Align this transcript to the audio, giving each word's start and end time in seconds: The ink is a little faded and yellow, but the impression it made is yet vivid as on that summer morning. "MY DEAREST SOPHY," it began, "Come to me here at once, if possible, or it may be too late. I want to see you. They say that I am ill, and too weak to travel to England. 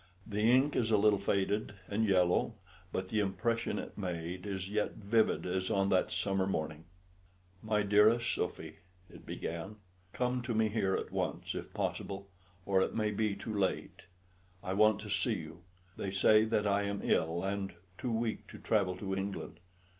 The 0.25 0.41
ink 0.41 0.75
is 0.75 0.89
a 0.89 0.97
little 0.97 1.19
faded 1.19 1.75
and 1.87 2.07
yellow, 2.07 2.55
but 2.91 3.09
the 3.09 3.19
impression 3.19 3.77
it 3.77 3.95
made 3.99 4.47
is 4.47 4.67
yet 4.67 4.93
vivid 4.93 5.45
as 5.45 5.69
on 5.69 5.89
that 5.89 6.09
summer 6.09 6.47
morning. 6.47 6.85
"MY 7.61 7.83
DEAREST 7.83 8.33
SOPHY," 8.33 8.77
it 9.11 9.27
began, 9.27 9.75
"Come 10.11 10.41
to 10.41 10.55
me 10.55 10.69
here 10.69 10.95
at 10.95 11.11
once, 11.11 11.53
if 11.53 11.71
possible, 11.75 12.31
or 12.65 12.81
it 12.81 12.95
may 12.95 13.11
be 13.11 13.35
too 13.35 13.53
late. 13.53 14.05
I 14.63 14.73
want 14.73 14.99
to 15.01 15.09
see 15.11 15.35
you. 15.35 15.61
They 15.97 16.09
say 16.09 16.45
that 16.45 16.65
I 16.65 16.81
am 16.81 17.01
ill, 17.03 17.43
and 17.43 17.71
too 17.99 18.11
weak 18.11 18.47
to 18.47 18.57
travel 18.57 18.95
to 18.97 19.13
England. 19.15 19.59